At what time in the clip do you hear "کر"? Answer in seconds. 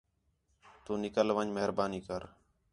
2.07-2.21